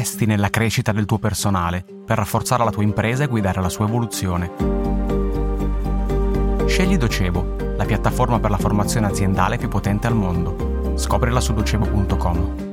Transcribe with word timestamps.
investi 0.00 0.24
nella 0.24 0.48
crescita 0.48 0.92
del 0.92 1.04
tuo 1.04 1.18
personale 1.18 1.84
per 2.06 2.16
rafforzare 2.16 2.64
la 2.64 2.70
tua 2.70 2.82
impresa 2.82 3.24
e 3.24 3.26
guidare 3.26 3.60
la 3.60 3.68
sua 3.68 3.84
evoluzione. 3.84 4.50
Scegli 6.64 6.96
Docebo, 6.96 7.74
la 7.76 7.84
piattaforma 7.84 8.40
per 8.40 8.50
la 8.50 8.56
formazione 8.56 9.08
aziendale 9.08 9.58
più 9.58 9.68
potente 9.68 10.06
al 10.06 10.14
mondo. 10.14 10.94
Scoprila 10.96 11.40
su 11.40 11.52
docebo.com. 11.52 12.69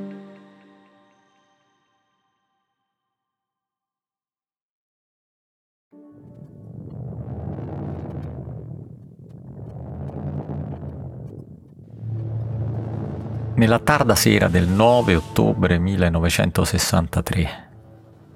Nella 13.58 13.80
tarda 13.80 14.14
sera 14.14 14.50
del 14.50 14.68
9 14.68 15.16
ottobre 15.16 15.80
1963, 15.80 17.70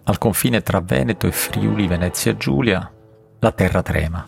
al 0.06 0.18
confine 0.18 0.64
tra 0.64 0.82
Veneto 0.82 1.28
e 1.28 1.32
Friuli 1.32 1.86
Venezia 1.86 2.36
Giulia, 2.36 2.92
la 3.38 3.52
terra 3.52 3.84
trema. 3.84 4.28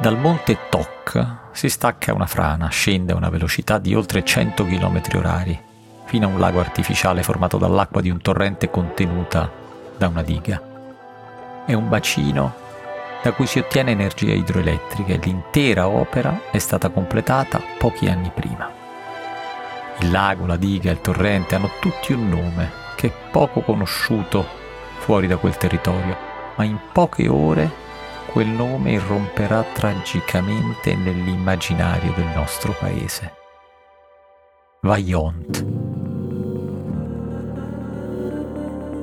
Dal 0.00 0.16
monte 0.16 0.56
Toc 0.70 1.50
si 1.52 1.68
stacca 1.68 2.14
una 2.14 2.24
frana, 2.24 2.68
scende 2.68 3.12
a 3.12 3.16
una 3.16 3.28
velocità 3.28 3.76
di 3.76 3.94
oltre 3.94 4.24
100 4.24 4.64
km 4.64 5.02
orari, 5.16 5.60
fino 6.06 6.26
a 6.26 6.30
un 6.30 6.38
lago 6.38 6.60
artificiale 6.60 7.22
formato 7.22 7.58
dall'acqua 7.58 8.00
di 8.00 8.08
un 8.08 8.22
torrente 8.22 8.70
contenuta 8.70 9.52
da 9.98 10.08
una 10.08 10.22
diga. 10.22 10.62
È 11.66 11.74
un 11.74 11.90
bacino 11.90 12.54
da 13.22 13.32
cui 13.32 13.44
si 13.44 13.58
ottiene 13.58 13.90
energia 13.90 14.32
idroelettrica 14.32 15.12
e 15.12 15.20
l'intera 15.22 15.88
opera 15.88 16.40
è 16.50 16.58
stata 16.58 16.88
completata 16.88 17.60
pochi 17.76 18.08
anni 18.08 18.32
prima. 18.34 18.77
Il 20.00 20.10
lago, 20.12 20.46
la 20.46 20.56
diga, 20.56 20.90
il 20.90 21.00
torrente 21.00 21.56
hanno 21.56 21.70
tutti 21.80 22.12
un 22.12 22.28
nome 22.28 22.70
che 22.96 23.08
è 23.08 23.12
poco 23.30 23.60
conosciuto 23.60 24.46
fuori 24.98 25.26
da 25.26 25.36
quel 25.36 25.56
territorio, 25.56 26.16
ma 26.56 26.64
in 26.64 26.78
poche 26.92 27.28
ore 27.28 27.86
quel 28.26 28.46
nome 28.46 28.92
irromperà 28.92 29.64
tragicamente 29.72 30.94
nell'immaginario 30.94 32.12
del 32.14 32.26
nostro 32.34 32.76
paese. 32.78 33.34
Vaillant. 34.82 35.66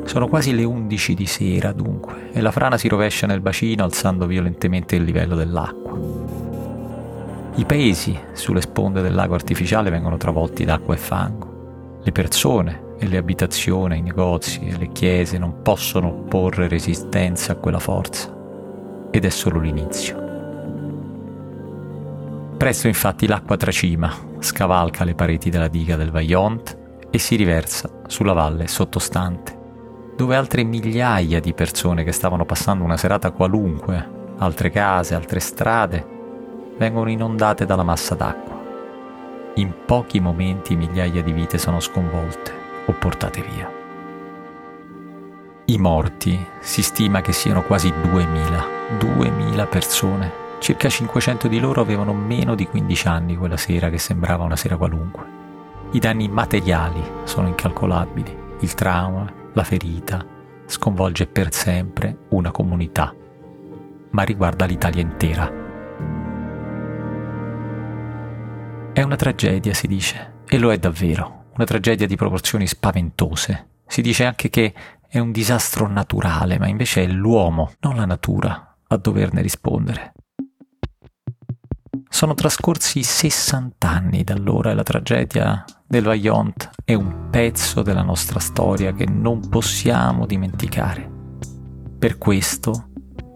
Sono 0.05 0.27
quasi 0.27 0.53
le 0.53 0.63
undici 0.63 1.13
di 1.13 1.25
sera 1.25 1.73
dunque 1.73 2.29
e 2.31 2.39
la 2.39 2.51
frana 2.51 2.77
si 2.77 2.87
rovescia 2.87 3.27
nel 3.27 3.41
bacino 3.41 3.83
alzando 3.83 4.27
violentemente 4.27 4.95
il 4.95 5.03
livello 5.03 5.35
dell'acqua. 5.35 6.44
I 7.57 7.63
paesi 7.63 8.19
sulle 8.33 8.59
sponde 8.59 9.01
del 9.01 9.15
lago 9.15 9.33
artificiale 9.33 9.89
vengono 9.89 10.17
travolti 10.17 10.65
da 10.65 10.73
acqua 10.73 10.93
e 10.93 10.97
fango. 10.97 11.99
Le 12.03 12.11
persone 12.11 12.95
e 12.99 13.07
le 13.07 13.15
abitazioni, 13.15 13.97
i 13.97 14.01
negozi 14.01 14.59
e 14.65 14.77
le 14.77 14.91
chiese 14.91 15.37
non 15.37 15.61
possono 15.61 16.07
opporre 16.07 16.67
resistenza 16.67 17.53
a 17.53 17.55
quella 17.55 17.79
forza. 17.79 18.29
Ed 19.09 19.23
è 19.23 19.29
solo 19.29 19.61
l'inizio. 19.61 20.23
Presto 22.57 22.87
infatti 22.87 23.25
l'acqua 23.25 23.55
tracima, 23.55 24.11
scavalca 24.39 25.05
le 25.05 25.15
pareti 25.15 25.49
della 25.49 25.69
diga 25.69 25.95
del 25.95 26.11
Vaillant 26.11 26.77
e 27.09 27.17
si 27.17 27.37
riversa 27.37 27.89
sulla 28.07 28.33
valle 28.33 28.67
sottostante, 28.67 29.57
dove 30.17 30.35
altre 30.35 30.63
migliaia 30.63 31.39
di 31.39 31.53
persone 31.53 32.03
che 32.03 32.11
stavano 32.11 32.43
passando 32.43 32.83
una 32.83 32.97
serata 32.97 33.31
qualunque, 33.31 34.33
altre 34.39 34.69
case, 34.71 35.15
altre 35.15 35.39
strade, 35.39 36.14
vengono 36.77 37.09
inondate 37.09 37.65
dalla 37.65 37.83
massa 37.83 38.15
d'acqua. 38.15 38.63
In 39.55 39.73
pochi 39.85 40.19
momenti 40.19 40.75
migliaia 40.75 41.23
di 41.23 41.31
vite 41.31 41.57
sono 41.57 41.79
sconvolte 41.79 42.51
o 42.85 42.93
portate 42.93 43.41
via. 43.41 43.71
I 45.65 45.77
morti 45.77 46.45
si 46.59 46.83
stima 46.83 47.21
che 47.21 47.31
siano 47.31 47.63
quasi 47.63 47.91
2000, 48.01 48.65
2000 48.99 49.65
persone. 49.65 50.43
Circa 50.59 50.89
500 50.89 51.47
di 51.47 51.59
loro 51.59 51.81
avevano 51.81 52.13
meno 52.13 52.55
di 52.55 52.67
15 52.67 53.07
anni 53.07 53.37
quella 53.37 53.57
sera 53.57 53.89
che 53.89 53.97
sembrava 53.97 54.43
una 54.43 54.55
sera 54.55 54.77
qualunque. 54.77 55.33
I 55.91 55.99
danni 55.99 56.27
materiali 56.27 57.01
sono 57.23 57.47
incalcolabili, 57.47 58.37
il 58.59 58.73
trauma, 58.73 59.31
la 59.53 59.63
ferita, 59.63 60.25
sconvolge 60.65 61.27
per 61.27 61.53
sempre 61.53 62.17
una 62.29 62.51
comunità, 62.51 63.13
ma 64.11 64.23
riguarda 64.23 64.65
l'Italia 64.65 65.01
intera 65.01 65.64
È 68.95 69.01
una 69.01 69.17
tragedia, 69.17 69.73
si 69.73 69.87
dice, 69.87 70.43
e 70.47 70.57
lo 70.57 70.71
è 70.71 70.77
davvero, 70.77 71.47
una 71.55 71.65
tragedia 71.65 72.07
di 72.07 72.15
proporzioni 72.15 72.65
spaventose. 72.65 73.81
Si 73.85 74.01
dice 74.01 74.23
anche 74.23 74.49
che 74.49 74.73
è 75.05 75.19
un 75.19 75.33
disastro 75.33 75.89
naturale, 75.89 76.57
ma 76.57 76.69
invece 76.69 77.03
è 77.03 77.07
l'uomo, 77.07 77.73
non 77.81 77.97
la 77.97 78.05
natura, 78.05 78.77
a 78.87 78.95
doverne 78.95 79.41
rispondere. 79.41 80.13
Sono 82.07 82.35
trascorsi 82.35 83.03
60 83.03 83.85
anni 83.85 84.23
da 84.23 84.33
allora 84.33 84.71
e 84.71 84.75
la 84.75 84.83
tragedia 84.83 85.65
del 85.85 86.05
Vaillant 86.05 86.69
è 86.85 86.93
un 86.93 87.27
pezzo 87.29 87.81
della 87.81 88.01
nostra 88.01 88.39
storia 88.39 88.93
che 88.93 89.05
non 89.05 89.49
possiamo 89.49 90.25
dimenticare. 90.25 91.11
Per 91.99 92.17
questo, 92.17 92.91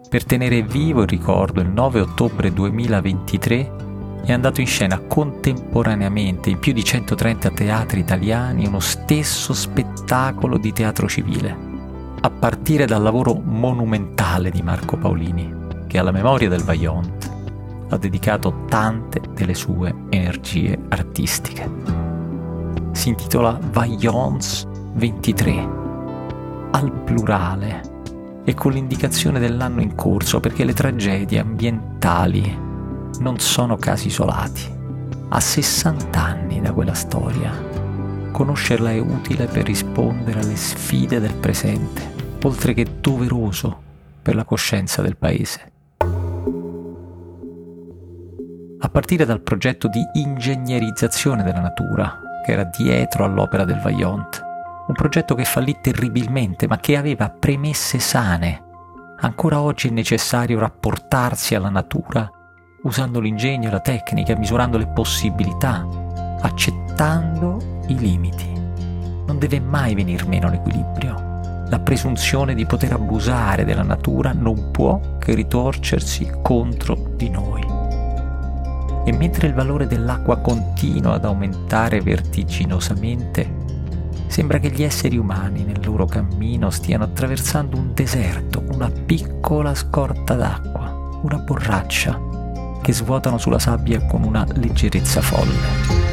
per 0.08 0.24
tenere 0.24 0.62
vivo 0.62 1.02
il 1.02 1.10
ricordo, 1.10 1.60
il 1.60 1.70
9 1.70 2.00
ottobre 2.00 2.54
2023 2.54 3.88
è 4.26 4.32
andato 4.32 4.62
in 4.62 4.68
scena 4.68 5.00
contemporaneamente 5.00 6.50
in 6.50 6.60
più 6.60 6.74
di 6.74 6.84
130 6.84 7.50
teatri 7.52 8.00
italiani 8.00 8.68
uno 8.68 8.80
stesso 8.80 9.54
spettacolo 9.54 10.58
di 10.58 10.72
teatro 10.72 11.08
civile, 11.08 11.58
a 12.22 12.30
partire 12.30 12.86
dal 12.86 13.02
lavoro 13.02 13.34
monumentale 13.34 14.52
di 14.52 14.62
Marco 14.62 14.98
Paolini, 14.98 15.52
che 15.88 15.98
alla 15.98 16.12
memoria 16.12 16.50
del 16.50 16.64
Vaillant 16.64 17.32
ha 17.90 17.98
dedicato 17.98 18.66
tante 18.68 19.22
delle 19.34 19.56
sue 19.56 19.94
energie 20.10 20.78
artistiche. 20.90 21.70
Si 22.92 23.10
intitola 23.10 23.60
Vaillants 23.72 24.68
23, 24.94 25.70
al 26.72 26.92
plurale 26.92 27.82
e 28.44 28.54
con 28.54 28.74
l'indicazione 28.74 29.40
dell'anno 29.40 29.82
in 29.82 29.96
corso 29.96 30.40
perché 30.40 30.64
le 30.64 30.74
tragedie 30.74 31.40
ambientali 31.40 32.68
non 33.20 33.40
sono 33.40 33.76
casi 33.76 34.08
isolati. 34.08 34.78
A 35.30 35.40
60 35.40 36.20
anni 36.20 36.62
da 36.62 36.72
quella 36.72 36.94
storia, 36.94 37.52
conoscerla 38.32 38.92
è 38.92 39.00
utile 39.00 39.46
per 39.46 39.66
rispondere 39.66 40.40
alle 40.40 40.56
sfide 40.56 41.20
del 41.20 41.34
presente, 41.34 42.38
oltre 42.44 42.74
che 42.74 42.88
doveroso 43.02 43.82
per 44.22 44.36
la 44.36 44.46
coscienza 44.46 45.02
del 45.02 45.18
Paese. 45.18 45.72
A 48.82 48.90
partire 48.90 49.26
dal 49.26 49.42
progetto 49.42 49.88
di 49.88 50.02
ingegnerizzazione 50.14 51.44
della 51.44 51.60
natura 51.60 52.22
che 52.46 52.54
era 52.54 52.64
dietro 52.64 53.26
all'opera 53.26 53.66
del 53.66 53.80
Vaillant, 53.82 54.42
un 54.88 54.94
progetto 54.94 55.36
che 55.36 55.44
fallì 55.44 55.78
terribilmente 55.82 56.68
ma 56.68 56.78
che 56.78 56.98
aveva 56.98 57.30
premesse 57.30 58.00
sane. 58.00 58.64
Ancora 59.20 59.62
oggi 59.62 59.90
è 59.90 59.92
necessario 59.92 60.60
rapportarsi 60.60 61.54
alla 61.54 61.70
natura 61.70 62.32
usando 62.84 63.20
l'ingegno 63.20 63.68
e 63.68 63.72
la 63.72 63.80
tecnica, 63.80 64.38
misurando 64.38 64.78
le 64.78 64.88
possibilità, 64.88 65.86
accettando 66.42 67.84
i 67.88 67.98
limiti. 67.98 68.48
Non 69.26 69.38
deve 69.38 69.60
mai 69.60 69.96
venir 69.96 70.28
meno 70.28 70.50
l'equilibrio. 70.50 71.28
La 71.68 71.80
presunzione 71.80 72.56
di 72.56 72.66
poter 72.66 72.94
abusare 72.94 73.66
della 73.66 73.84
natura 73.84 74.34
non 74.34 74.72
può 74.72 75.00
che 75.20 75.36
ritorcersi 75.36 76.32
contro 76.42 76.96
di 77.16 77.30
noi. 77.30 77.66
E 79.06 79.12
mentre 79.12 79.48
il 79.48 79.54
valore 79.54 79.86
dell'acqua 79.86 80.38
continua 80.38 81.14
ad 81.16 81.26
aumentare 81.26 82.02
vertiginosamente, 82.02 83.58
sembra 84.28 84.60
che 84.60 84.72
gli 84.72 84.84
esseri 84.84 85.18
umani 85.18 85.64
nel 85.64 85.84
loro 85.84 86.06
cammino 86.06 86.70
stiano 86.70 87.04
attraversando 87.04 87.78
un 87.78 87.94
deserto, 87.94 88.64
una 88.72 88.90
piccola 88.90 89.76
scorta 89.76 90.34
d'acqua, 90.34 91.20
una 91.22 91.38
borraccia 91.38 92.29
che 92.82 92.94
svuotano 92.94 93.38
sulla 93.38 93.60
sabbia 93.60 94.06
con 94.06 94.24
una 94.24 94.46
leggerezza 94.54 95.22
folle. 95.22 96.08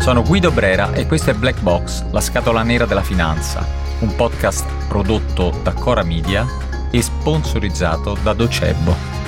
Sono 0.00 0.22
Guido 0.22 0.50
Brera 0.50 0.92
e 0.92 1.06
questo 1.06 1.30
è 1.30 1.34
Black 1.34 1.60
Box, 1.60 2.10
la 2.10 2.20
scatola 2.20 2.62
nera 2.62 2.86
della 2.86 3.02
finanza, 3.02 3.64
un 4.00 4.14
podcast 4.16 4.66
prodotto 4.88 5.52
da 5.62 5.72
Cora 5.74 6.02
Media 6.02 6.46
e 6.90 7.02
sponsorizzato 7.02 8.16
da 8.22 8.32
Docebo. 8.32 9.18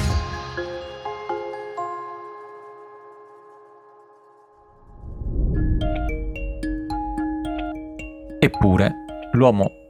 Eppure, 8.40 8.92
l'uomo 9.32 9.81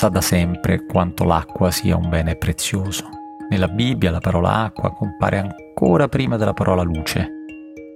sa 0.00 0.08
da 0.08 0.22
sempre 0.22 0.86
quanto 0.86 1.24
l'acqua 1.24 1.70
sia 1.70 1.94
un 1.94 2.08
bene 2.08 2.34
prezioso. 2.34 3.06
Nella 3.50 3.68
Bibbia 3.68 4.10
la 4.10 4.18
parola 4.18 4.62
acqua 4.62 4.94
compare 4.94 5.36
ancora 5.36 6.08
prima 6.08 6.38
della 6.38 6.54
parola 6.54 6.80
luce. 6.80 7.28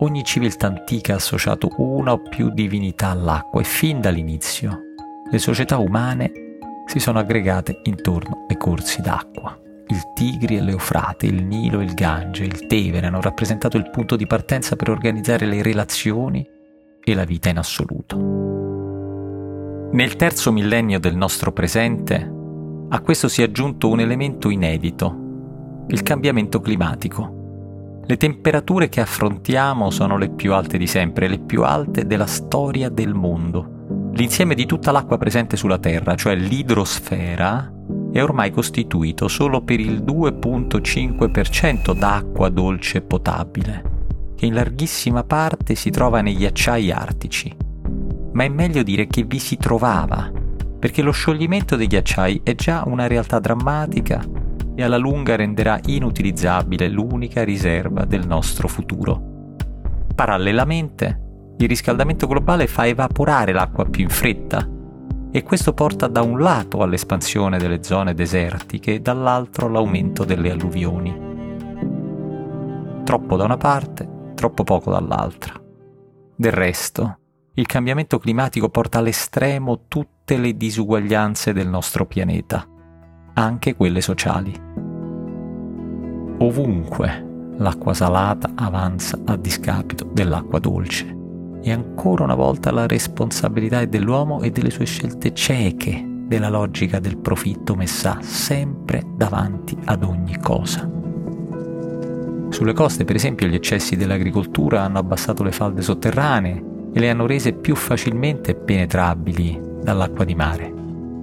ogni 0.01 0.23
civiltà 0.23 0.67
antica 0.67 1.15
ha 1.15 1.17
associato 1.17 1.71
una 1.79 2.13
o 2.13 2.21
più 2.21 2.51
divinità 2.51 3.09
all'acqua 3.09 3.63
e 3.63 3.65
fin 3.65 4.03
dall'inizio 4.03 4.81
le 5.31 5.39
società 5.39 5.79
umane 5.79 6.31
si 6.85 6.99
sono 6.99 7.21
aggregate 7.21 7.81
intorno 7.85 8.45
ai 8.49 8.59
corsi 8.59 9.01
d'acqua. 9.01 9.59
Il 9.87 10.13
Tigri 10.13 10.59
e 10.59 10.61
l'Eufrate, 10.61 11.25
il 11.25 11.43
Nilo 11.43 11.81
e 11.81 11.85
il 11.85 11.95
Gange, 11.95 12.45
il 12.45 12.67
Tevere 12.67 13.07
hanno 13.07 13.23
rappresentato 13.23 13.79
il 13.79 13.89
punto 13.89 14.17
di 14.17 14.27
partenza 14.27 14.77
per 14.77 14.91
organizzare 14.91 15.47
le 15.47 15.63
relazioni 15.63 16.47
e 17.03 17.15
la 17.15 17.25
vita 17.25 17.49
in 17.49 17.57
assoluto. 17.57 18.54
Nel 19.95 20.17
terzo 20.17 20.51
millennio 20.51 20.99
del 20.99 21.15
nostro 21.15 21.53
presente, 21.53 22.17
a 22.89 23.01
questo 23.01 23.29
si 23.29 23.43
è 23.43 23.45
aggiunto 23.45 23.89
un 23.89 24.01
elemento 24.01 24.51
inedito, 24.51 25.85
il 25.87 26.03
cambiamento 26.03 26.61
climatico. 26.61 28.03
Le 28.05 28.17
temperature 28.17 28.89
che 28.89 29.01
affrontiamo 29.01 29.91
sono 29.91 30.19
le 30.19 30.31
più 30.31 30.53
alte 30.53 30.79
di 30.79 30.89
sempre, 30.89 31.29
le 31.29 31.39
più 31.39 31.63
alte 31.63 32.07
della 32.07 32.27
storia 32.27 32.89
del 32.89 33.15
mondo. 33.15 34.11
L'insieme 34.15 34.57
di 34.57 34.67
tutta 34.67 34.91
l'acqua 34.91 35.17
presente 35.17 35.57
sulla 35.57 35.79
Terra, 35.79 36.17
cioè 36.17 36.35
l'idrosfera, 36.35 37.73
è 38.11 38.21
ormai 38.21 38.51
costituito 38.51 39.29
solo 39.29 39.63
per 39.63 39.79
il 39.79 40.03
2.5% 40.03 41.97
d'acqua 41.97 42.49
dolce 42.49 43.01
potabile, 43.01 43.83
che 44.35 44.47
in 44.47 44.55
larghissima 44.55 45.23
parte 45.23 45.77
si 45.77 45.91
trova 45.91 46.21
nei 46.21 46.35
ghiacciai 46.35 46.91
artici. 46.91 47.64
Ma 48.35 48.45
è 48.45 48.49
meglio 48.49 48.83
dire 48.83 49.07
che 49.07 49.23
vi 49.23 49.39
si 49.39 49.57
trovava, 49.57 50.31
perché 50.79 51.03
lo 51.03 51.13
scioglimento 51.13 51.77
dei 51.77 51.87
ghiacciai 51.87 52.43
è 52.45 52.55
già 52.55 52.83
una 52.87 53.07
realtà 53.07 53.39
drammatica 53.39 54.23
e 54.75 54.83
alla 54.83 54.97
lunga 54.97 55.37
renderà 55.37 55.79
inutilizzabile 55.87 56.89
l'unica 56.89 57.45
riserva 57.45 58.05
del 58.05 58.27
nostro 58.27 58.69
futuro. 58.69 59.57
Parallelamente, 60.15 61.21
il 61.59 61.69
riscaldamento 61.69 62.27
globale 62.27 62.67
fa 62.67 62.87
evaporare 62.87 63.53
l'acqua 63.53 63.85
più 63.85 64.03
in 64.03 64.11
fretta 64.11 64.69
e 65.31 65.43
questo 65.43 65.73
porta 65.73 66.09
da 66.09 66.23
un 66.23 66.39
lato 66.39 66.83
all'espansione 66.83 67.59
delle 67.59 67.83
zone 67.83 68.15
desertiche 68.15 68.95
e 68.95 69.01
dall'altro 69.01 69.67
all'aumento 69.67 70.25
delle 70.25 70.51
alluvioni. 70.51 71.33
Troppo 73.05 73.37
da 73.37 73.45
una 73.45 73.57
parte, 73.57 74.09
troppo 74.35 74.65
poco 74.65 74.91
dall'altra. 74.91 75.55
Del 76.37 76.53
resto, 76.53 77.19
il 77.57 77.67
cambiamento 77.67 78.19
climatico 78.19 78.69
porta 78.69 78.99
all'estremo 78.99 79.83
tutte 79.87 80.37
le 80.37 80.57
disuguaglianze 80.57 81.53
del 81.53 81.69
nostro 81.69 82.05
pianeta, 82.05 82.67
anche 83.35 83.77
quelle 83.77 84.01
sociali. 84.01 84.53
Ovunque 86.39 87.53
l'acqua 87.59 87.95
salata 87.95 88.51
avanza 88.57 89.21
a 89.25 89.37
discapito 89.37 90.05
dell'acqua 90.13 90.59
dolce 90.59 91.17
e 91.63 91.71
ancora 91.71 92.25
una 92.25 92.35
volta 92.35 92.73
la 92.73 92.89
responsabilità 92.89 93.81
è 93.81 93.87
dell'uomo 93.87 94.43
e 94.43 94.51
delle 94.51 94.71
sue 94.71 94.85
scelte 94.85 95.33
cieche, 95.33 96.05
della 96.27 96.49
logica 96.49 96.99
del 96.99 97.19
profitto 97.19 97.77
messa 97.77 98.19
sempre 98.21 99.05
davanti 99.15 99.77
ad 99.85 100.03
ogni 100.03 100.37
cosa. 100.41 100.91
Sulle 102.49 102.73
coste, 102.73 103.05
per 103.05 103.15
esempio, 103.15 103.47
gli 103.47 103.55
eccessi 103.55 103.95
dell'agricoltura 103.95 104.83
hanno 104.83 104.99
abbassato 104.99 105.45
le 105.45 105.53
falde 105.53 105.83
sotterranee 105.83 106.73
e 106.97 107.01
le 107.01 107.11
hanno 107.11 107.27
rese 107.27 107.53
più 107.53 107.75
facilmente 107.75 108.55
penetrabili 108.55 109.61
dall'acqua 109.83 110.25
di 110.25 110.37
mare. 110.37 110.73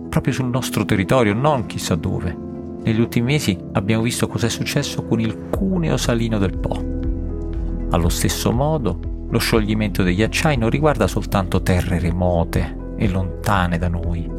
Proprio 0.10 0.34
sul 0.34 0.50
nostro 0.50 0.84
territorio, 0.84 1.34
non 1.34 1.66
chissà 1.66 1.96
dove. 1.96 2.38
Negli 2.84 3.00
ultimi 3.00 3.28
mesi 3.28 3.58
abbiamo 3.72 4.04
visto 4.04 4.28
cosa 4.28 4.48
è 4.48 4.50
successo 4.50 5.06
con 5.06 5.22
il 5.22 5.48
cuneo 5.50 5.96
salino 5.96 6.38
del 6.38 6.58
Po. 6.58 6.84
Allo 7.92 8.10
stesso 8.10 8.52
modo, 8.52 9.00
lo 9.30 9.40
scioglimento 9.40 10.04
dei 10.04 10.16
ghiacciai 10.16 10.58
non 10.58 10.70
riguarda 10.70 11.08
soltanto 11.08 11.62
terre 11.62 12.00
remote 12.00 12.80
e 12.98 13.08
lontane 13.08 13.78
da 13.78 13.88
noi. 13.88 14.30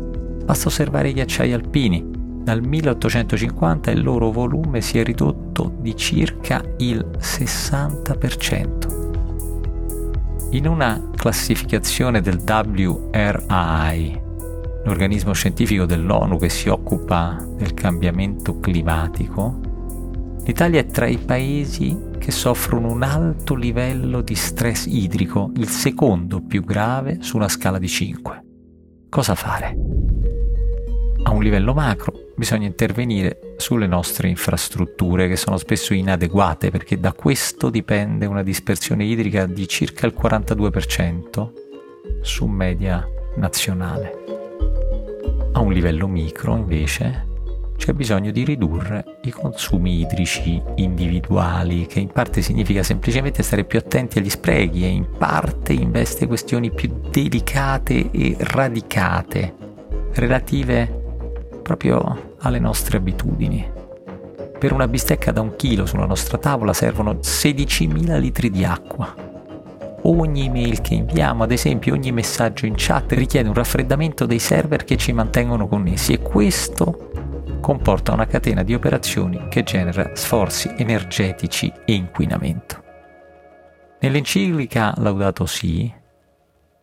Basta 0.45 0.69
osservare 0.69 1.09
i 1.09 1.15
ghiacciai 1.15 1.55
alpini. 1.55 2.11
Dal 2.43 2.61
1850 2.61 3.91
il 3.91 4.03
loro 4.03 4.31
volume 4.31 4.83
si 4.83 4.99
è 4.99 5.05
ridotto 5.05 5.73
di 5.81 5.97
circa 5.97 6.63
il 6.79 7.07
60%. 7.19 9.12
In 10.53 10.67
una 10.67 11.09
classificazione 11.17 12.21
del 12.21 12.43
WRI, 12.47 14.21
l'organismo 14.85 15.33
scientifico 15.33 15.87
dell'ONU 15.87 16.37
che 16.37 16.51
si 16.51 16.69
occupa 16.69 17.43
del 17.57 17.73
cambiamento 17.73 18.61
climatico, 18.61 19.61
l'Italia 20.45 20.81
è 20.81 20.87
tra 20.87 21.07
i 21.07 21.17
paesi 21.17 21.99
che 22.19 22.31
soffrono 22.31 22.93
un 22.93 23.03
alto 23.03 23.55
livello 23.55 24.21
di 24.21 24.35
stress 24.35 24.85
idrico, 24.85 25.53
il 25.57 25.69
secondo 25.69 26.43
più 26.43 26.63
grave 26.63 27.23
su 27.23 27.39
una 27.39 27.49
scala 27.49 27.79
di 27.79 27.89
5. 27.89 28.45
Cosa 29.09 29.35
fare? 29.35 29.92
A 31.33 31.35
un 31.35 31.43
livello 31.43 31.73
macro 31.73 32.13
bisogna 32.37 32.67
intervenire 32.67 33.55
sulle 33.57 33.87
nostre 33.87 34.29
infrastrutture 34.29 35.29
che 35.29 35.37
sono 35.37 35.57
spesso 35.57 35.95
inadeguate 35.95 36.71
perché 36.71 37.01
da 37.01 37.15
questo 37.15 37.71
dipende 37.71 38.27
una 38.27 38.43
dispersione 38.43 39.05
idrica 39.05 39.47
di 39.47 39.67
circa 39.67 40.05
il 40.05 40.15
42% 40.15 41.51
su 42.21 42.45
media 42.45 43.09
nazionale. 43.37 44.25
A 45.53 45.61
un 45.61 45.73
livello 45.73 46.07
micro 46.07 46.55
invece 46.55 47.29
c'è 47.79 47.95
bisogno 47.95 48.31
di 48.31 48.45
ridurre 48.45 49.21
i 49.23 49.31
consumi 49.31 50.01
idrici 50.01 50.63
individuali, 50.75 51.87
che 51.87 52.01
in 52.01 52.09
parte 52.09 52.43
significa 52.43 52.83
semplicemente 52.83 53.43
stare 53.43 53.65
più 53.65 53.79
attenti 53.79 54.19
agli 54.19 54.29
sprechi 54.29 54.85
e 54.85 54.89
in 54.89 55.07
parte 55.17 55.73
investe 55.73 56.27
questioni 56.27 56.71
più 56.71 56.93
delicate 57.11 58.11
e 58.11 58.37
radicate, 58.39 59.55
relative 60.13 61.01
proprio 61.63 62.35
alle 62.41 62.59
nostre 62.59 62.99
abitudini. 62.99 63.67
Per 64.59 64.73
una 64.73 64.87
bistecca 64.87 65.33
da 65.33 65.41
un 65.41 65.57
chilo 65.57 65.87
sulla 65.87 66.07
nostra 66.07 66.39
tavola 66.39 66.73
servono 66.73 67.15
16.000 67.15 68.19
litri 68.21 68.51
di 68.51 68.65
acqua. 68.65 69.31
Ogni 70.03 70.47
email 70.47 70.81
che 70.81 70.95
inviamo, 70.95 71.45
ad 71.45 71.53
esempio 71.53 71.95
ogni 71.95 72.13
messaggio 72.13 72.67
in 72.67 72.75
chat, 72.77 73.13
richiede 73.13 73.49
un 73.49 73.55
raffreddamento 73.55 74.27
dei 74.27 74.39
server 74.39 74.85
che 74.85 74.97
ci 74.97 75.13
mantengono 75.13 75.69
connessi 75.69 76.13
e 76.13 76.21
questo 76.21 77.11
comporta 77.61 78.13
una 78.13 78.27
catena 78.27 78.63
di 78.63 78.75
operazioni 78.75 79.47
che 79.49 79.63
genera 79.63 80.11
sforzi 80.15 80.73
energetici 80.77 81.73
e 81.85 81.95
inquinamento. 81.95 82.83
Nell'enciclica 84.01 84.93
Laudato 84.97 85.47
Si, 85.47 85.93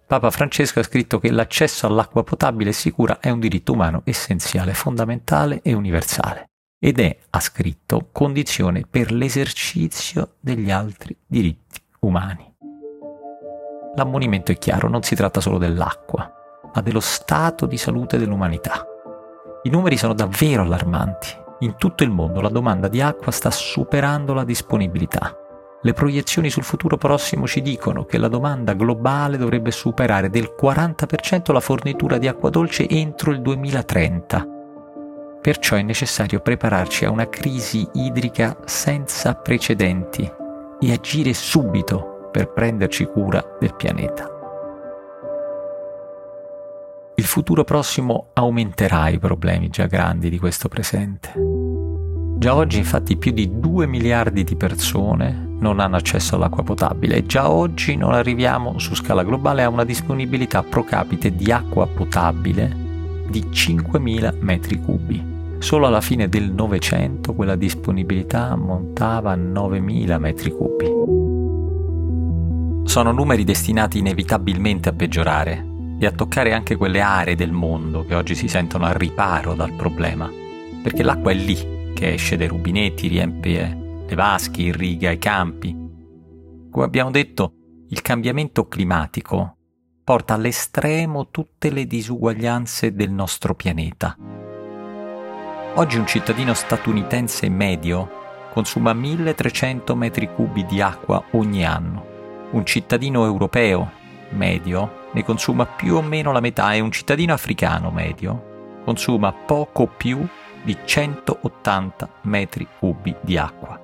Papa 0.09 0.31
Francesco 0.31 0.79
ha 0.79 0.83
scritto 0.83 1.19
che 1.19 1.29
l'accesso 1.29 1.85
all'acqua 1.85 2.23
potabile 2.23 2.71
e 2.71 2.73
sicura 2.73 3.19
è 3.19 3.29
un 3.29 3.39
diritto 3.39 3.73
umano 3.73 4.01
essenziale, 4.05 4.73
fondamentale 4.73 5.61
e 5.61 5.73
universale 5.73 6.49
ed 6.79 6.99
è, 6.99 7.15
ha 7.29 7.39
scritto, 7.39 8.09
condizione 8.11 8.87
per 8.89 9.11
l'esercizio 9.11 10.37
degli 10.39 10.71
altri 10.71 11.15
diritti 11.27 11.79
umani. 11.99 12.51
L'ammonimento 13.95 14.51
è 14.51 14.57
chiaro, 14.57 14.89
non 14.89 15.03
si 15.03 15.13
tratta 15.13 15.41
solo 15.41 15.59
dell'acqua, 15.59 16.27
ma 16.73 16.81
dello 16.81 17.01
stato 17.01 17.67
di 17.67 17.77
salute 17.77 18.17
dell'umanità. 18.17 18.83
I 19.61 19.69
numeri 19.69 19.95
sono 19.95 20.15
davvero 20.15 20.63
allarmanti. 20.63 21.27
In 21.59 21.75
tutto 21.77 22.01
il 22.03 22.09
mondo 22.09 22.41
la 22.41 22.49
domanda 22.49 22.87
di 22.87 22.99
acqua 22.99 23.31
sta 23.31 23.51
superando 23.51 24.33
la 24.33 24.43
disponibilità. 24.43 25.38
Le 25.81 25.93
proiezioni 25.93 26.49
sul 26.49 26.63
futuro 26.63 26.97
prossimo 26.97 27.47
ci 27.47 27.61
dicono 27.61 28.03
che 28.03 28.17
la 28.17 28.27
domanda 28.27 28.73
globale 28.73 29.37
dovrebbe 29.37 29.71
superare 29.71 30.29
del 30.29 30.53
40% 30.61 31.53
la 31.53 31.61
fornitura 31.61 32.17
di 32.17 32.27
acqua 32.27 32.49
dolce 32.49 32.85
entro 32.89 33.31
il 33.31 33.41
2030. 33.41 34.45
Perciò 35.41 35.77
è 35.77 35.81
necessario 35.81 36.41
prepararci 36.41 37.05
a 37.05 37.11
una 37.11 37.29
crisi 37.29 37.87
idrica 37.93 38.57
senza 38.65 39.35
precedenti 39.35 40.29
e 40.81 40.91
agire 40.91 41.33
subito 41.33 42.27
per 42.29 42.51
prenderci 42.51 43.05
cura 43.05 43.41
del 43.57 43.73
pianeta. 43.73 44.29
Il 47.15 47.25
futuro 47.25 47.63
prossimo 47.63 48.31
aumenterà 48.33 49.07
i 49.07 49.17
problemi 49.17 49.69
già 49.69 49.85
grandi 49.85 50.29
di 50.29 50.39
questo 50.39 50.67
presente. 50.67 51.68
Già 52.39 52.55
oggi 52.55 52.77
infatti 52.77 53.17
più 53.17 53.33
di 53.33 53.59
2 53.59 53.85
miliardi 53.85 54.45
di 54.45 54.55
persone 54.55 55.57
non 55.59 55.81
hanno 55.81 55.97
accesso 55.97 56.35
all'acqua 56.35 56.63
potabile 56.63 57.17
e 57.17 57.25
già 57.25 57.51
oggi 57.51 57.97
non 57.97 58.13
arriviamo 58.13 58.79
su 58.79 58.95
scala 58.95 59.23
globale 59.23 59.61
a 59.61 59.67
una 59.67 59.83
disponibilità 59.83 60.63
pro 60.63 60.85
capite 60.85 61.35
di 61.35 61.51
acqua 61.51 61.85
potabile 61.85 62.73
di 63.29 63.41
5.000 63.41 64.37
metri 64.39 64.79
cubi. 64.79 65.21
Solo 65.57 65.87
alla 65.87 65.99
fine 65.99 66.29
del 66.29 66.49
Novecento 66.53 67.33
quella 67.33 67.57
disponibilità 67.57 68.51
ammontava 68.51 69.33
a 69.33 69.35
9.000 69.35 70.17
metri 70.17 70.51
cubi. 70.51 70.85
Sono 72.89 73.11
numeri 73.11 73.43
destinati 73.43 73.97
inevitabilmente 73.97 74.87
a 74.87 74.93
peggiorare 74.93 75.67
e 75.99 76.05
a 76.05 76.11
toccare 76.11 76.53
anche 76.53 76.77
quelle 76.77 77.01
aree 77.01 77.35
del 77.35 77.51
mondo 77.51 78.05
che 78.05 78.15
oggi 78.15 78.33
si 78.33 78.47
sentono 78.47 78.85
al 78.85 78.93
riparo 78.93 79.55
dal 79.55 79.73
problema, 79.73 80.31
perché 80.81 81.03
l'acqua 81.03 81.31
è 81.31 81.35
lì 81.35 81.78
che 81.99 82.13
esce 82.13 82.37
dai 82.37 82.47
rubinetti, 82.47 83.09
riempie 83.09 84.03
le 84.07 84.15
vasche, 84.15 84.61
irriga 84.61 85.11
i 85.11 85.17
campi. 85.17 85.75
Come 86.71 86.85
abbiamo 86.85 87.11
detto, 87.11 87.51
il 87.89 88.01
cambiamento 88.01 88.69
climatico 88.69 89.57
porta 90.01 90.35
all'estremo 90.35 91.27
tutte 91.29 91.69
le 91.69 91.85
disuguaglianze 91.85 92.93
del 92.93 93.11
nostro 93.11 93.53
pianeta. 93.53 94.15
Oggi 95.75 95.97
un 95.97 96.07
cittadino 96.07 96.53
statunitense 96.53 97.49
medio 97.49 98.09
consuma 98.53 98.93
1300 98.93 99.93
metri 99.93 100.33
cubi 100.33 100.65
di 100.65 100.79
acqua 100.79 101.21
ogni 101.31 101.65
anno. 101.65 102.05
Un 102.51 102.65
cittadino 102.65 103.25
europeo 103.25 103.91
medio 104.29 105.09
ne 105.11 105.23
consuma 105.25 105.65
più 105.65 105.95
o 105.95 106.01
meno 106.01 106.31
la 106.31 106.39
metà 106.39 106.71
e 106.73 106.79
un 106.79 106.93
cittadino 106.93 107.33
africano 107.33 107.91
medio 107.91 108.47
consuma 108.85 109.31
poco 109.33 109.85
più 109.85 110.25
di 110.63 110.77
180 110.83 112.09
metri 112.23 112.67
cubi 112.79 113.15
di 113.21 113.37
acqua. 113.37 113.79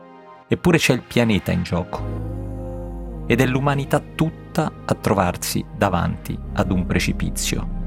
Eppure 0.48 0.78
c'è 0.78 0.94
il 0.94 1.02
pianeta 1.02 1.52
in 1.52 1.64
gioco 1.64 3.24
ed 3.28 3.42
è 3.42 3.46
l'umanità 3.46 4.00
tutta 4.00 4.72
a 4.86 4.94
trovarsi 4.94 5.66
davanti 5.76 6.38
ad 6.54 6.72
un 6.72 6.86
precipizio. 6.86 7.84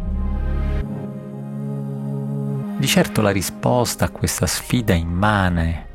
Di 2.76 2.86
certo 2.86 3.22
la 3.22 3.30
risposta 3.30 4.04
a 4.04 4.10
questa 4.10 4.46
sfida 4.46 4.94
immane 4.94 5.86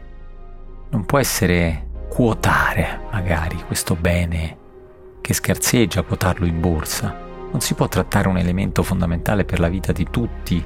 non 0.89 1.05
può 1.05 1.17
essere 1.17 1.88
quotare 2.09 3.01
magari 3.12 3.57
questo 3.65 3.95
bene 3.95 4.57
che 5.21 5.33
scarseggia, 5.33 6.01
quotarlo 6.01 6.45
in 6.45 6.59
borsa. 6.59 7.15
Non 7.51 7.62
si 7.62 7.73
può 7.73 7.88
trattare 7.88 8.27
un 8.27 8.38
elemento 8.38 8.83
fondamentale 8.83 9.45
per 9.45 9.59
la 9.59 9.69
vita 9.69 9.91
di 9.93 10.07
tutti 10.09 10.63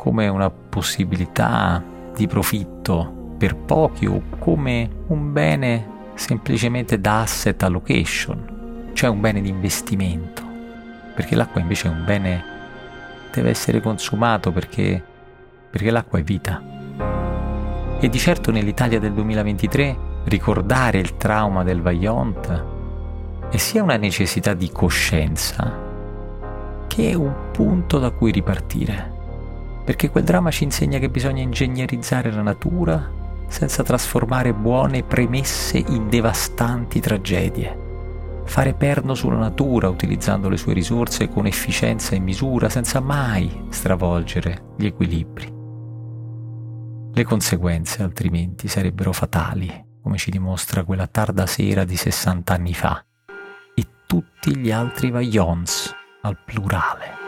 come 0.00 0.28
una 0.28 0.48
possibilità 0.48 1.84
di 2.16 2.26
profitto 2.26 3.34
per 3.36 3.54
pochi 3.54 4.06
o 4.06 4.22
come 4.38 4.88
un 5.08 5.30
bene 5.30 5.88
semplicemente 6.14 6.98
da 6.98 7.20
asset 7.20 7.62
allocation, 7.62 8.92
cioè 8.94 9.10
un 9.10 9.20
bene 9.20 9.42
di 9.42 9.50
investimento. 9.50 10.42
Perché 11.14 11.34
l'acqua 11.34 11.60
invece 11.60 11.88
è 11.88 11.90
un 11.90 12.02
bene 12.06 12.42
deve 13.30 13.50
essere 13.50 13.82
consumato 13.82 14.50
perché, 14.52 15.04
perché 15.68 15.90
l'acqua 15.90 16.18
è 16.18 16.22
vita. 16.22 16.62
E 18.00 18.08
di 18.08 18.18
certo 18.18 18.50
nell'Italia 18.50 18.98
del 18.98 19.12
2023 19.12 19.98
ricordare 20.24 20.98
il 20.98 21.18
trauma 21.18 21.62
del 21.62 21.82
Vaillant 21.82 22.64
è 23.50 23.56
sia 23.58 23.82
una 23.82 23.98
necessità 23.98 24.54
di 24.54 24.70
coscienza 24.72 25.76
che 26.86 27.14
un 27.14 27.50
punto 27.52 27.98
da 27.98 28.08
cui 28.12 28.30
ripartire. 28.30 29.18
Perché 29.84 30.10
quel 30.10 30.24
dramma 30.24 30.50
ci 30.50 30.64
insegna 30.64 30.98
che 30.98 31.08
bisogna 31.08 31.42
ingegnerizzare 31.42 32.30
la 32.30 32.42
natura 32.42 33.18
senza 33.48 33.82
trasformare 33.82 34.54
buone 34.54 35.02
premesse 35.02 35.78
in 35.78 36.08
devastanti 36.08 37.00
tragedie. 37.00 37.88
Fare 38.44 38.74
perno 38.74 39.14
sulla 39.14 39.38
natura 39.38 39.88
utilizzando 39.88 40.48
le 40.48 40.56
sue 40.56 40.72
risorse 40.72 41.28
con 41.28 41.46
efficienza 41.46 42.14
e 42.14 42.20
misura 42.20 42.68
senza 42.68 43.00
mai 43.00 43.66
stravolgere 43.68 44.72
gli 44.76 44.86
equilibri. 44.86 45.58
Le 47.12 47.24
conseguenze 47.24 48.02
altrimenti 48.02 48.68
sarebbero 48.68 49.12
fatali, 49.12 49.88
come 50.02 50.16
ci 50.16 50.30
dimostra 50.30 50.84
quella 50.84 51.06
tarda 51.06 51.46
sera 51.46 51.84
di 51.84 51.96
60 51.96 52.54
anni 52.54 52.74
fa, 52.74 53.04
e 53.74 53.86
tutti 54.06 54.56
gli 54.56 54.70
altri 54.70 55.10
Vaillons 55.10 55.94
al 56.22 56.38
plurale. 56.44 57.19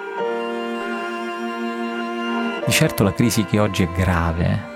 Di 2.64 2.72
certo 2.72 3.02
la 3.02 3.12
crisi 3.12 3.44
che 3.44 3.58
oggi 3.58 3.82
è 3.82 3.88
grave 3.90 4.70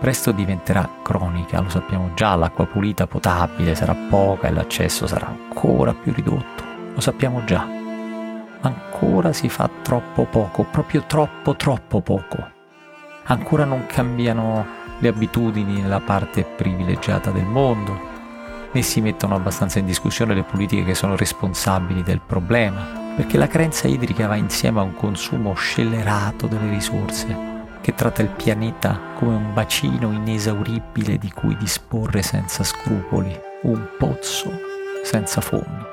presto 0.00 0.30
diventerà 0.30 0.88
cronica, 1.02 1.60
lo 1.60 1.68
sappiamo 1.68 2.12
già, 2.14 2.36
l'acqua 2.36 2.66
pulita 2.66 3.08
potabile 3.08 3.74
sarà 3.74 3.94
poca 4.08 4.46
e 4.46 4.52
l'accesso 4.52 5.08
sarà 5.08 5.26
ancora 5.26 5.92
più 5.92 6.12
ridotto, 6.12 6.62
lo 6.94 7.00
sappiamo 7.00 7.44
già. 7.44 7.66
Ancora 8.60 9.32
si 9.32 9.48
fa 9.48 9.68
troppo 9.82 10.24
poco, 10.24 10.64
proprio 10.64 11.02
troppo 11.02 11.56
troppo 11.56 12.00
poco 12.00 12.56
ancora 13.28 13.64
non 13.64 13.86
cambiano 13.86 14.66
le 14.98 15.08
abitudini 15.08 15.80
nella 15.80 16.00
parte 16.00 16.44
privilegiata 16.44 17.30
del 17.30 17.44
mondo, 17.44 17.98
né 18.72 18.82
si 18.82 19.00
mettono 19.00 19.34
abbastanza 19.34 19.78
in 19.78 19.86
discussione 19.86 20.34
le 20.34 20.42
politiche 20.42 20.84
che 20.84 20.94
sono 20.94 21.16
responsabili 21.16 22.02
del 22.02 22.20
problema, 22.24 22.97
perché 23.18 23.36
la 23.36 23.48
carenza 23.48 23.88
idrica 23.88 24.28
va 24.28 24.36
insieme 24.36 24.78
a 24.78 24.84
un 24.84 24.94
consumo 24.94 25.52
scellerato 25.54 26.46
delle 26.46 26.70
risorse, 26.70 27.36
che 27.80 27.92
tratta 27.92 28.22
il 28.22 28.28
pianeta 28.28 28.96
come 29.16 29.34
un 29.34 29.52
bacino 29.52 30.12
inesauribile 30.12 31.18
di 31.18 31.28
cui 31.32 31.56
disporre 31.56 32.22
senza 32.22 32.62
scrupoli, 32.62 33.36
un 33.62 33.88
pozzo 33.98 34.52
senza 35.02 35.40
fondo. 35.40 35.84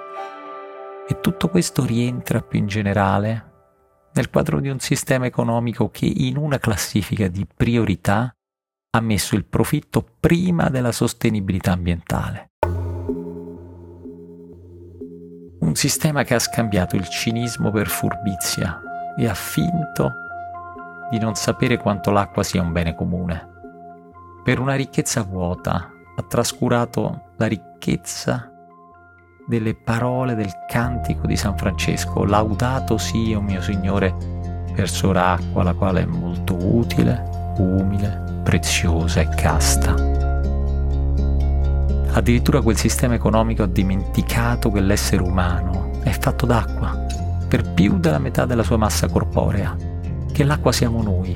E 1.08 1.20
tutto 1.20 1.50
questo 1.50 1.84
rientra 1.84 2.41
più 2.41 2.60
in 2.60 2.67
generale 2.67 3.53
nel 4.13 4.29
quadro 4.29 4.60
di 4.60 4.70
un 4.70 4.79
sistema 4.79 5.25
economico 5.25 5.89
che 5.89 6.05
in 6.05 6.38
una 6.38 6.60
classifica 6.60 7.27
di 7.27 7.48
priorità 7.51 8.32
ha 8.91 9.01
messo 9.01 9.34
il 9.34 9.46
profitto 9.46 10.05
prima 10.20 10.70
della 10.70 10.91
sostenibilità 10.91 11.72
ambientale. 11.72 12.51
Un 15.65 15.74
sistema 15.74 16.22
che 16.22 16.36
ha 16.36 16.39
scambiato 16.39 16.95
il 16.95 17.10
cinismo 17.10 17.72
per 17.72 17.88
furbizia 17.88 18.79
e 19.17 19.27
ha 19.27 19.34
finto 19.34 20.13
di 21.10 21.17
non 21.17 21.34
sapere 21.34 21.77
quanto 21.77 22.12
l'acqua 22.12 22.43
sia 22.43 22.62
un 22.62 22.72
bene 22.72 22.93
comune. 22.93 23.50
Per 24.43 24.60
una 24.60 24.75
ricchezza 24.75 25.24
vuota 25.24 25.89
ha 26.15 26.22
trascurato 26.22 27.31
la 27.38 27.48
ricchezza 27.48 28.51
delle 29.48 29.74
parole 29.74 30.36
del 30.36 30.53
cantico 30.67 31.25
di 31.25 31.36
San 31.36 31.57
Francesco, 31.57 32.25
laudato 32.25 33.00
sia, 33.00 33.39
mio 33.39 33.62
Signore, 33.62 34.13
verso 34.75 35.12
l'acqua, 35.12 35.63
la 35.63 35.74
quale 35.74 36.03
è 36.03 36.05
molto 36.05 36.55
utile, 36.55 37.24
umile, 37.57 38.41
preziosa 38.43 39.22
e 39.22 39.29
casta. 39.29 40.14
Addirittura 42.15 42.62
quel 42.62 42.77
sistema 42.77 43.13
economico 43.13 43.63
ha 43.63 43.67
dimenticato 43.67 44.72
che 44.72 44.79
l'essere 44.79 45.22
umano 45.22 46.00
è 46.01 46.12
fatto 46.12 46.45
d'acqua, 46.45 47.05
per 47.45 47.74
più 47.74 48.00
della 48.00 48.19
metà 48.19 48.45
della 48.45 48.63
sua 48.63 48.77
massa 48.77 49.10
corporea, 49.10 49.75
che 50.31 50.45
l'acqua 50.45 50.72
siamo 50.72 51.03
noi, 51.03 51.36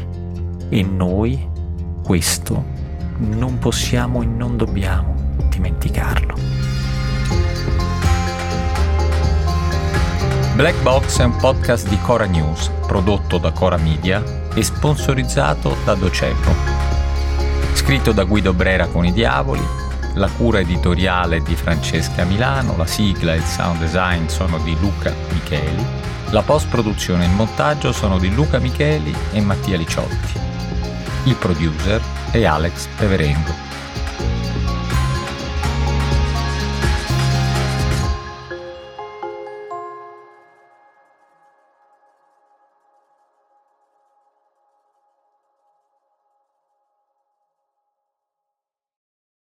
e 0.69 0.81
noi 0.81 1.45
questo 2.01 2.63
non 3.17 3.57
possiamo 3.57 4.21
e 4.21 4.25
non 4.25 4.55
dobbiamo 4.55 5.15
dimenticarlo. 5.49 6.35
Black 10.55 10.81
Box 10.81 11.19
è 11.19 11.25
un 11.25 11.35
podcast 11.35 11.89
di 11.89 11.99
Cora 11.99 12.25
News, 12.25 12.71
prodotto 12.87 13.37
da 13.37 13.51
Cora 13.51 13.77
Media 13.77 14.23
e 14.53 14.63
sponsorizzato 14.63 15.75
da 15.83 15.93
Docebo. 15.95 16.51
Scritto 17.73 18.13
da 18.13 18.23
Guido 18.23 18.53
Brera 18.53 18.87
con 18.87 19.05
i 19.05 19.11
Diavoli, 19.11 19.87
la 20.19 20.27
cura 20.27 20.59
editoriale 20.59 21.41
di 21.41 21.55
Francesca 21.55 22.25
Milano, 22.25 22.75
la 22.75 22.85
sigla 22.85 23.33
e 23.33 23.37
il 23.37 23.43
sound 23.43 23.79
design 23.79 24.27
sono 24.27 24.59
di 24.59 24.77
Luca 24.77 25.15
Micheli, 25.31 25.85
la 26.31 26.41
post-produzione 26.41 27.23
e 27.23 27.27
il 27.27 27.33
montaggio 27.33 27.93
sono 27.93 28.19
di 28.19 28.29
Luca 28.33 28.59
Micheli 28.59 29.15
e 29.31 29.39
Mattia 29.39 29.77
Liciotti. 29.77 30.33
Il 31.23 31.35
producer 31.35 32.01
è 32.31 32.43
Alex 32.43 32.87
Peverengo. 32.97 33.68